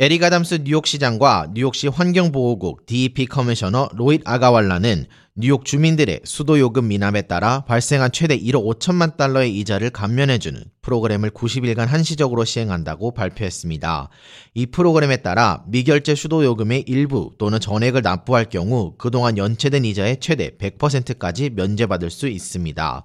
에릭 0.00 0.22
아담스 0.22 0.60
뉴욕시장과 0.62 1.48
뉴욕시 1.54 1.88
환경보호국 1.88 2.86
DEP 2.86 3.26
commissioner 3.26 3.88
로힛 3.96 4.22
아가왈라는 4.24 5.06
뉴욕 5.34 5.64
주민들의 5.64 6.20
수도 6.22 6.60
요금 6.60 6.86
미납에 6.86 7.22
따라 7.22 7.64
발생한 7.64 8.12
최대 8.12 8.38
1억 8.38 8.78
5천만 8.78 9.16
달러의 9.16 9.58
이자를 9.58 9.90
감면해주는 9.90 10.62
프로그램을 10.82 11.30
90일간 11.30 11.86
한시적으로 11.86 12.44
시행한다고 12.44 13.10
발표했습니다. 13.10 14.08
이 14.54 14.66
프로그램에 14.66 15.16
따라 15.16 15.64
미결제 15.66 16.14
수도 16.14 16.44
요금의 16.44 16.84
일부 16.86 17.32
또는 17.36 17.58
전액을 17.58 18.02
납부할 18.02 18.44
경우 18.44 18.94
그동안 18.98 19.36
연체된 19.36 19.84
이자의 19.84 20.20
최대 20.20 20.50
100%까지 20.58 21.50
면제받을 21.50 22.10
수 22.10 22.28
있습니다. 22.28 23.02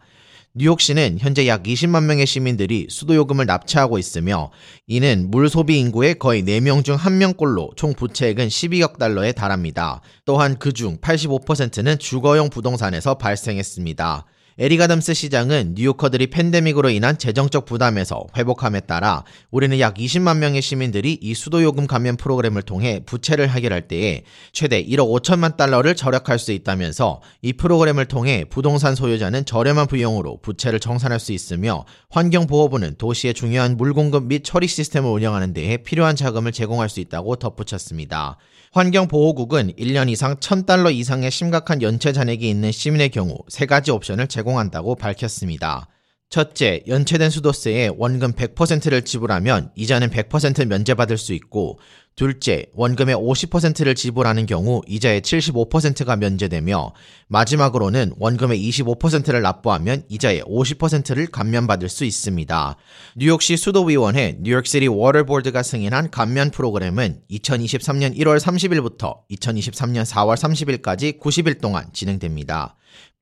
뉴욕시는 0.55 1.17
현재 1.19 1.47
약 1.47 1.63
20만 1.63 2.03
명의 2.03 2.27
시민들이 2.27 2.85
수도 2.87 3.15
요금을 3.15 3.47
납치하고 3.47 3.97
있으며 3.97 4.51
이는 4.85 5.31
물 5.31 5.49
소비 5.49 5.79
인구의 5.79 6.19
거의 6.19 6.43
4명 6.43 6.83
중 6.83 6.95
1명꼴로 6.95 7.75
총 7.75 7.95
부채액은 7.95 8.49
12억 8.49 8.99
달러에 8.99 9.31
달합니다. 9.31 10.01
또한 10.25 10.59
그중 10.59 10.99
85%는 10.99 11.97
주거용 11.97 12.51
부동산에서 12.51 13.15
발생했습니다. 13.15 14.27
에리 14.59 14.77
가담스 14.77 15.15
시장은 15.15 15.73
뉴요커들이 15.75 16.27
팬데믹으로 16.27 16.91
인한 16.91 17.17
재정적 17.17 17.65
부담에서 17.65 18.27
회복함에 18.37 18.81
따라 18.81 19.23
우리는 19.49 19.79
약 19.79 19.95
20만 19.95 20.37
명의 20.37 20.61
시민들이 20.61 21.17
이 21.19 21.33
수도요금 21.33 21.87
감면 21.87 22.17
프로그램을 22.17 22.61
통해 22.61 23.01
부채를 23.03 23.49
해결할 23.49 23.87
때에 23.87 24.21
최대 24.51 24.83
1억 24.85 25.09
5천만 25.09 25.57
달러를 25.57 25.95
절약할 25.95 26.37
수 26.37 26.51
있다면서 26.51 27.21
이 27.41 27.53
프로그램을 27.53 28.05
통해 28.05 28.45
부동산 28.47 28.93
소유자는 28.93 29.45
저렴한 29.45 29.87
비용으로 29.87 30.37
부채를 30.43 30.79
정산할 30.79 31.19
수 31.19 31.31
있으며 31.31 31.85
환경보호부는 32.11 32.97
도시의 32.99 33.33
중요한 33.33 33.75
물 33.75 33.93
공급 33.93 34.25
및 34.25 34.43
처리 34.43 34.67
시스템을 34.67 35.09
운영하는 35.09 35.53
데에 35.53 35.77
필요한 35.77 36.15
자금을 36.15 36.51
제공할 36.51 36.89
수 36.89 36.99
있다고 36.99 37.37
덧붙였습니다. 37.37 38.37
환경보호국은 38.73 39.73
1년 39.73 40.09
이상 40.09 40.35
1000달러 40.37 40.91
이상의 40.91 41.29
심각한 41.29 41.83
연체 41.83 42.11
잔액이 42.11 42.49
있는 42.49 42.71
시민의 42.71 43.09
경우 43.09 43.37
세 43.47 43.67
가지 43.67 43.91
옵션을 43.91 44.27
제공 44.27 44.42
한다고 44.51 44.95
밝혔습니다. 44.95 45.87
첫째, 46.33 46.81
연체된 46.87 47.29
수도세에 47.29 47.91
원금 47.95 48.33
100%를 48.33 49.03
지불하면 49.03 49.69
이자는 49.75 50.09
100% 50.09 50.65
면제받을 50.65 51.15
수 51.15 51.31
있고, 51.33 51.77
둘째, 52.15 52.65
원금의 52.73 53.15
50%를 53.15 53.93
지불하는 53.93 54.47
경우 54.47 54.81
이자의 54.87 55.21
75%가 55.21 56.15
면제되며, 56.15 56.93
마지막으로는 57.27 58.13
원금의 58.17 58.67
25%를 58.67 59.43
납부하면 59.43 60.05
이자의 60.09 60.41
50%를 60.41 61.27
감면받을 61.27 61.87
수 61.87 62.03
있습니다. 62.03 62.77
뉴욕시 63.15 63.55
수도위원회 63.55 64.37
뉴욕시티 64.41 64.87
워터보드가 64.87 65.61
승인한 65.61 66.09
감면 66.09 66.49
프로그램은 66.49 67.21
2023년 67.29 68.17
1월 68.17 68.39
30일부터 68.39 69.19
2023년 69.29 70.03
4월 70.03 70.35
30일까지 70.35 71.19
90일 71.19 71.61
동안 71.61 71.85
진행됩니다. 71.93 72.75